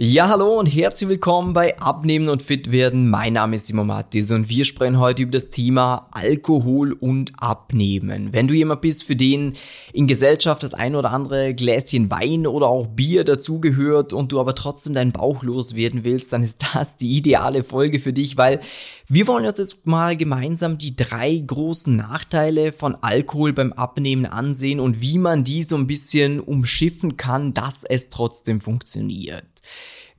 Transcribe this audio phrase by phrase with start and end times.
[0.00, 3.10] Ja, hallo und herzlich willkommen bei Abnehmen und Fit werden.
[3.10, 8.32] Mein Name ist Simon Mattis und wir sprechen heute über das Thema Alkohol und Abnehmen.
[8.32, 9.54] Wenn du jemand bist, für den
[9.92, 14.54] in Gesellschaft das ein oder andere Gläschen Wein oder auch Bier dazugehört und du aber
[14.54, 18.60] trotzdem deinen Bauch loswerden willst, dann ist das die ideale Folge für dich, weil
[19.08, 24.78] wir wollen uns jetzt mal gemeinsam die drei großen Nachteile von Alkohol beim Abnehmen ansehen
[24.78, 29.42] und wie man die so ein bisschen umschiffen kann, dass es trotzdem funktioniert.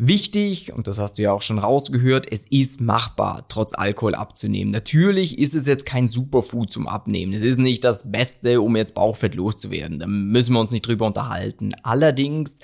[0.02, 4.72] Wichtig, und das hast du ja auch schon rausgehört, es ist machbar, trotz Alkohol abzunehmen.
[4.72, 7.34] Natürlich ist es jetzt kein Superfood zum Abnehmen.
[7.34, 10.00] Es ist nicht das Beste, um jetzt Bauchfett loszuwerden.
[10.00, 11.72] Da müssen wir uns nicht drüber unterhalten.
[11.84, 12.60] Allerdings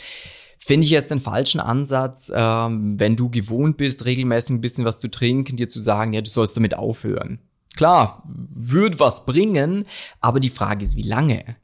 [0.60, 5.00] finde ich es den falschen Ansatz, ähm, wenn du gewohnt bist, regelmäßig ein bisschen was
[5.00, 7.40] zu trinken, dir zu sagen, ja, du sollst damit aufhören.
[7.76, 9.84] Klar, wird was bringen,
[10.22, 11.58] aber die Frage ist, wie lange?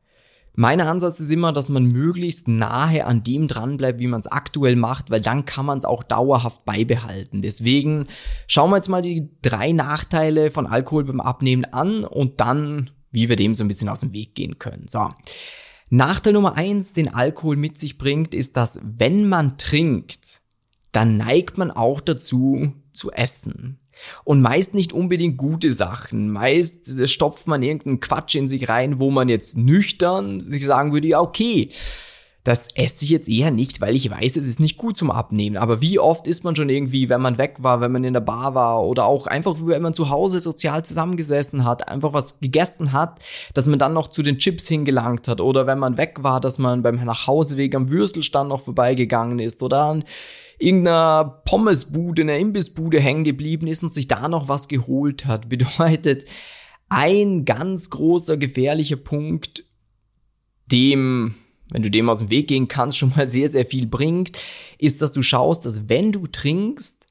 [0.54, 4.76] Mein Ansatz ist immer, dass man möglichst nahe an dem dranbleibt, wie man es aktuell
[4.76, 7.42] macht, weil dann kann man es auch dauerhaft beibehalten.
[7.42, 8.08] Deswegen
[8.48, 13.30] schauen wir jetzt mal die drei Nachteile von Alkohol beim Abnehmen an und dann, wie
[13.30, 14.88] wir dem so ein bisschen aus dem Weg gehen können.
[14.90, 15.10] So.
[15.90, 20.42] Nachteil Nummer eins, den Alkohol mit sich bringt, ist, dass wenn man trinkt,
[20.92, 23.80] dann neigt man auch dazu zu essen.
[24.24, 26.32] Und meist nicht unbedingt gute Sachen.
[26.32, 31.08] Meist stopft man irgendeinen Quatsch in sich rein, wo man jetzt nüchtern sich sagen würde,
[31.08, 31.70] ja, okay,
[32.44, 35.58] das esse ich jetzt eher nicht, weil ich weiß, es ist nicht gut zum Abnehmen.
[35.58, 38.22] Aber wie oft ist man schon irgendwie, wenn man weg war, wenn man in der
[38.22, 42.94] Bar war oder auch einfach, wenn man zu Hause sozial zusammengesessen hat, einfach was gegessen
[42.94, 43.20] hat,
[43.54, 46.58] dass man dann noch zu den Chips hingelangt hat oder wenn man weg war, dass
[46.58, 50.04] man beim Nachhauseweg am Würstelstand noch vorbeigegangen ist oder an
[50.58, 55.48] irgendeiner Pommesbude, einer Imbissbude hängen geblieben ist und sich da noch was geholt hat.
[55.50, 56.26] Bedeutet,
[56.90, 59.64] ein ganz großer gefährlicher Punkt,
[60.72, 61.36] dem,
[61.72, 64.32] wenn du dem aus dem Weg gehen kannst, schon mal sehr, sehr viel bringt,
[64.78, 67.08] ist, dass du schaust, dass wenn du trinkst,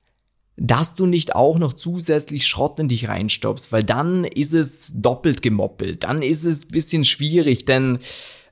[0.56, 5.40] dass du nicht auch noch zusätzlich Schrott in dich reinstoppst, weil dann ist es doppelt
[5.40, 7.98] gemoppelt, dann ist es bisschen schwierig, denn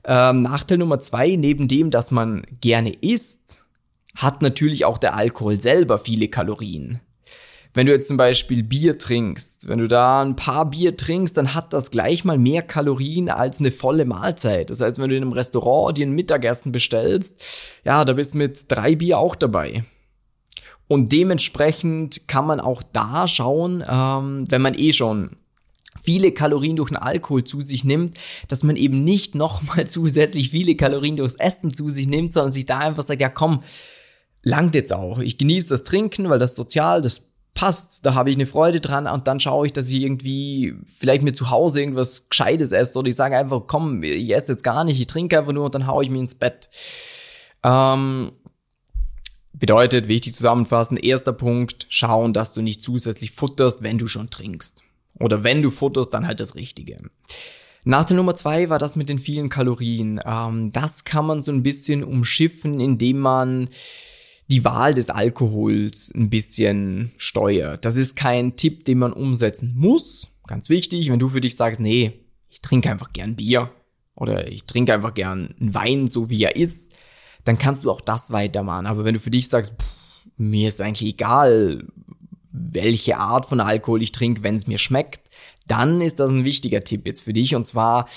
[0.05, 3.63] ähm, Nachteil Nummer zwei, neben dem, dass man gerne isst,
[4.15, 6.99] hat natürlich auch der Alkohol selber viele Kalorien.
[7.79, 11.53] Wenn du jetzt zum Beispiel Bier trinkst, wenn du da ein paar Bier trinkst, dann
[11.53, 14.69] hat das gleich mal mehr Kalorien als eine volle Mahlzeit.
[14.69, 17.41] Das heißt, wenn du in einem Restaurant dir ein Mittagessen bestellst,
[17.85, 19.85] ja, da bist mit drei Bier auch dabei.
[20.89, 25.37] Und dementsprechend kann man auch da schauen, ähm, wenn man eh schon
[26.03, 28.17] viele Kalorien durch den Alkohol zu sich nimmt,
[28.49, 32.65] dass man eben nicht nochmal zusätzlich viele Kalorien durchs Essen zu sich nimmt, sondern sich
[32.65, 33.63] da einfach sagt, ja komm,
[34.43, 35.19] langt jetzt auch.
[35.19, 39.07] Ich genieße das Trinken, weil das sozial, das passt, da habe ich eine Freude dran
[39.07, 43.09] und dann schaue ich, dass ich irgendwie vielleicht mir zu Hause irgendwas Gescheites esse oder
[43.09, 45.87] ich sage einfach, komm, ich esse jetzt gar nicht, ich trinke einfach nur und dann
[45.87, 46.69] haue ich mich ins Bett.
[47.63, 48.31] Ähm,
[49.53, 54.83] bedeutet, wichtig zusammenfassen, erster Punkt, schauen, dass du nicht zusätzlich futterst, wenn du schon trinkst.
[55.19, 56.97] Oder wenn du futterst, dann halt das Richtige.
[57.83, 60.21] Nach der Nummer zwei war das mit den vielen Kalorien.
[60.25, 63.69] Ähm, das kann man so ein bisschen umschiffen, indem man
[64.49, 67.85] die Wahl des Alkohols ein bisschen steuert.
[67.85, 70.27] Das ist kein Tipp, den man umsetzen muss.
[70.47, 72.13] Ganz wichtig, wenn du für dich sagst, nee,
[72.49, 73.71] ich trinke einfach gern Bier
[74.15, 76.91] oder ich trinke einfach gern einen Wein, so wie er ist,
[77.43, 78.87] dann kannst du auch das weitermachen.
[78.87, 79.85] Aber wenn du für dich sagst, pff,
[80.37, 81.85] mir ist eigentlich egal,
[82.51, 85.29] welche Art von Alkohol ich trinke, wenn es mir schmeckt,
[85.67, 87.53] dann ist das ein wichtiger Tipp jetzt für dich.
[87.53, 88.07] Und zwar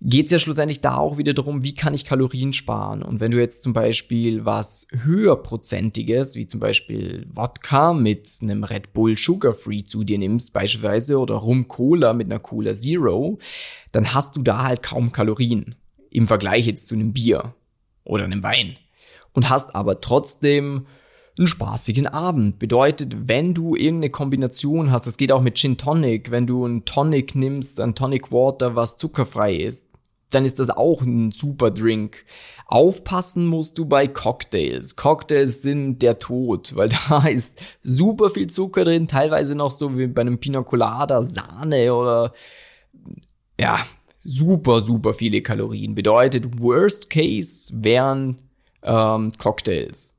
[0.00, 3.02] geht es ja schlussendlich da auch wieder darum, wie kann ich Kalorien sparen.
[3.02, 8.92] Und wenn du jetzt zum Beispiel was höherprozentiges, wie zum Beispiel Wodka mit einem Red
[8.92, 13.38] Bull Sugar Free zu dir nimmst, beispielsweise, oder Rum Cola mit einer Cola Zero,
[13.92, 15.74] dann hast du da halt kaum Kalorien
[16.10, 17.54] im Vergleich jetzt zu einem Bier
[18.04, 18.76] oder einem Wein.
[19.32, 20.86] Und hast aber trotzdem
[21.38, 22.58] einen spaßigen Abend.
[22.58, 26.84] Bedeutet, wenn du irgendeine Kombination hast, es geht auch mit Gin Tonic, wenn du einen
[26.84, 29.92] Tonic nimmst, ein Tonic Water, was zuckerfrei ist,
[30.30, 32.24] dann ist das auch ein super Drink.
[32.66, 34.96] Aufpassen musst du bei Cocktails.
[34.96, 40.06] Cocktails sind der Tod, weil da ist super viel Zucker drin, teilweise noch so wie
[40.06, 42.32] bei einem Pina Colada, Sahne oder
[43.60, 43.78] ja,
[44.24, 45.94] super, super viele Kalorien.
[45.94, 48.38] Bedeutet, Worst Case wären
[48.82, 50.15] ähm, Cocktails.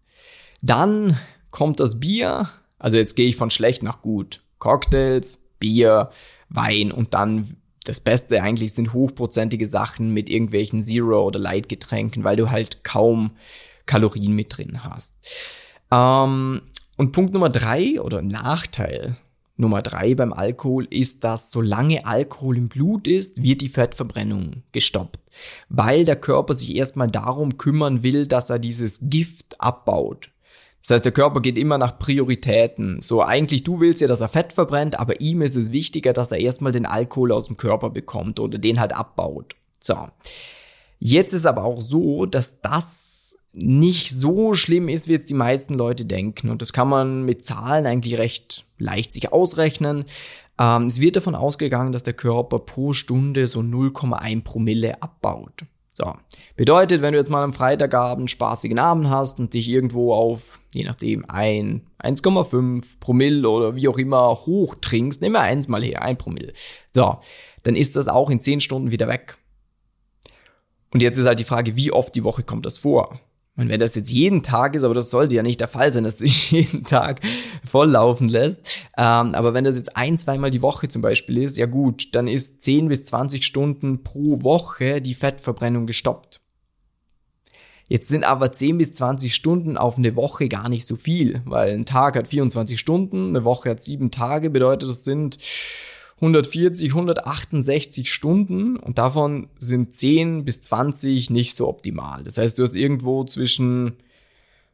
[0.62, 1.18] Dann
[1.52, 2.50] kommt das Bier.
[2.80, 4.42] Also jetzt gehe ich von schlecht nach gut.
[4.60, 6.10] Cocktails, Bier,
[6.50, 12.36] Wein und dann das Beste eigentlich sind hochprozentige Sachen mit irgendwelchen Zero- oder Light-Getränken, weil
[12.36, 13.32] du halt kaum
[13.86, 15.16] Kalorien mit drin hast.
[15.90, 16.62] Ähm,
[16.98, 19.18] und Punkt Nummer drei oder Nachteil
[19.56, 25.20] Nummer drei beim Alkohol ist, dass solange Alkohol im Blut ist, wird die Fettverbrennung gestoppt,
[25.70, 30.30] weil der Körper sich erstmal darum kümmern will, dass er dieses Gift abbaut.
[30.88, 33.02] Das heißt, der Körper geht immer nach Prioritäten.
[33.02, 36.32] So, eigentlich du willst ja, dass er Fett verbrennt, aber ihm ist es wichtiger, dass
[36.32, 39.56] er erstmal den Alkohol aus dem Körper bekommt oder den halt abbaut.
[39.82, 39.98] So.
[41.00, 45.74] Jetzt ist aber auch so, dass das nicht so schlimm ist, wie jetzt die meisten
[45.74, 46.50] Leute denken.
[46.50, 50.06] Und das kann man mit Zahlen eigentlich recht leicht sich ausrechnen.
[50.58, 55.66] Ähm, es wird davon ausgegangen, dass der Körper pro Stunde so 0,1 Promille abbaut.
[55.98, 56.14] So.
[56.56, 60.84] Bedeutet, wenn du jetzt mal am Freitagabend spaßigen Abend hast und dich irgendwo auf, je
[60.84, 66.04] nachdem, ein 1,5 Promille oder wie auch immer hoch trinkst, nehmen wir eins mal her,
[66.04, 66.54] ein Promille.
[66.94, 67.18] So.
[67.64, 69.38] Dann ist das auch in 10 Stunden wieder weg.
[70.92, 73.20] Und jetzt ist halt die Frage, wie oft die Woche kommt das vor?
[73.58, 76.04] Und wenn das jetzt jeden Tag ist, aber das sollte ja nicht der Fall sein,
[76.04, 77.22] dass du jeden Tag
[77.70, 78.86] volllaufen lässt.
[78.96, 82.28] Ähm, aber wenn das jetzt ein, zweimal die Woche zum Beispiel ist, ja gut, dann
[82.28, 86.40] ist 10 bis 20 Stunden pro Woche die Fettverbrennung gestoppt.
[87.90, 91.74] Jetzt sind aber 10 bis 20 Stunden auf eine Woche gar nicht so viel, weil
[91.74, 95.40] ein Tag hat 24 Stunden, eine Woche hat 7 Tage, bedeutet das sind
[96.18, 102.24] 140, 168 Stunden und davon sind 10 bis 20 nicht so optimal.
[102.24, 103.98] Das heißt, du hast irgendwo zwischen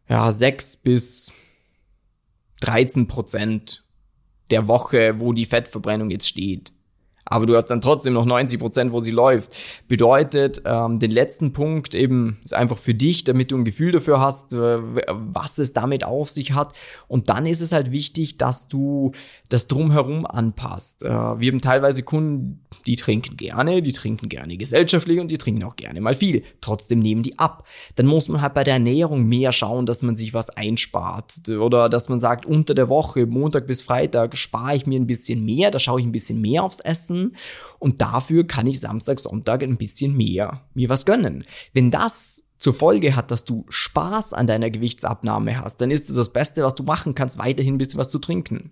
[0.07, 1.31] ja, 6 bis
[2.62, 3.84] 13 Prozent
[4.51, 6.72] der Woche, wo die Fettverbrennung jetzt steht
[7.33, 9.57] aber du hast dann trotzdem noch 90 Prozent, wo sie läuft.
[9.88, 14.19] Bedeutet, ähm, den letzten Punkt eben ist einfach für dich, damit du ein Gefühl dafür
[14.19, 16.74] hast, äh, was es damit auf sich hat.
[17.07, 19.13] Und dann ist es halt wichtig, dass du
[19.50, 21.01] das drumherum anpasst.
[21.01, 25.63] Äh, wir haben teilweise Kunden, die trinken gerne, die trinken gerne gesellschaftlich und die trinken
[25.63, 26.44] auch gerne mal viel.
[26.62, 27.65] Trotzdem nehmen die ab.
[27.95, 31.50] Dann muss man halt bei der Ernährung mehr schauen, dass man sich was einspart.
[31.50, 35.44] Oder dass man sagt, unter der Woche, Montag bis Freitag, spare ich mir ein bisschen
[35.44, 37.36] mehr, da schaue ich ein bisschen mehr aufs Essen essen
[37.80, 41.44] und dafür kann ich Samstag, Sonntag ein bisschen mehr mir was gönnen.
[41.74, 46.16] Wenn das zur Folge hat, dass du Spaß an deiner Gewichtsabnahme hast, dann ist es
[46.16, 48.72] das Beste, was du machen kannst, weiterhin ein bisschen was zu trinken.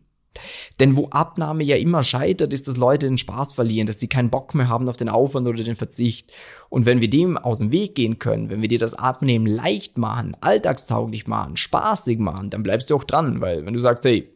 [0.80, 4.30] Denn wo Abnahme ja immer scheitert, ist, dass Leute den Spaß verlieren, dass sie keinen
[4.30, 6.31] Bock mehr haben auf den Aufwand oder den Verzicht.
[6.69, 9.97] Und wenn wir dem aus dem Weg gehen können, wenn wir dir das Abnehmen leicht
[9.97, 14.33] machen, alltagstauglich machen, spaßig machen, dann bleibst du auch dran, weil wenn du sagst, hey,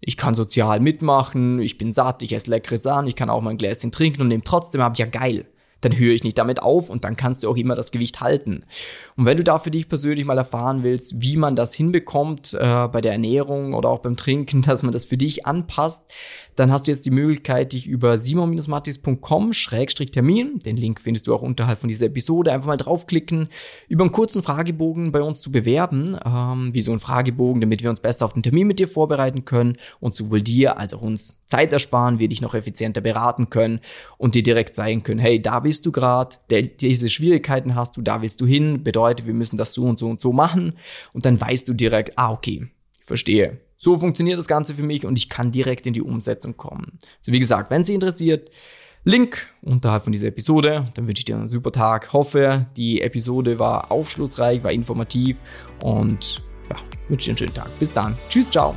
[0.00, 3.50] ich kann sozial mitmachen, ich bin satt, ich esse leckere Sachen, ich kann auch mal
[3.50, 5.46] ein Gläschen trinken und nehme trotzdem ab, ja geil
[5.80, 8.64] dann höre ich nicht damit auf und dann kannst du auch immer das Gewicht halten.
[9.16, 12.88] Und wenn du da für dich persönlich mal erfahren willst, wie man das hinbekommt äh,
[12.88, 16.10] bei der Ernährung oder auch beim Trinken, dass man das für dich anpasst,
[16.56, 21.80] dann hast du jetzt die Möglichkeit, dich über simon-mattis.com-termin, den Link findest du auch unterhalb
[21.80, 23.48] von dieser Episode, einfach mal draufklicken,
[23.88, 27.90] über einen kurzen Fragebogen bei uns zu bewerben, ähm, wie so ein Fragebogen, damit wir
[27.90, 31.36] uns besser auf den Termin mit dir vorbereiten können und sowohl dir als auch uns
[31.46, 33.80] Zeit ersparen, wir dich noch effizienter beraten können
[34.18, 36.36] und dir direkt zeigen können, hey, da bist du gerade,
[36.80, 40.08] diese Schwierigkeiten hast du, da willst du hin, bedeutet, wir müssen das so und so
[40.08, 40.74] und so machen.
[41.12, 42.68] Und dann weißt du direkt, ah, okay,
[43.00, 46.58] ich verstehe so funktioniert das Ganze für mich und ich kann direkt in die Umsetzung
[46.58, 46.98] kommen.
[47.22, 48.50] So wie gesagt, wenn Sie interessiert,
[49.04, 50.88] Link unterhalb von dieser Episode.
[50.92, 52.12] Dann wünsche ich dir einen super Tag.
[52.12, 55.38] Hoffe, die Episode war aufschlussreich, war informativ
[55.82, 56.76] und ja,
[57.08, 57.78] wünsche dir einen schönen Tag.
[57.78, 58.18] Bis dann.
[58.28, 58.76] Tschüss, ciao.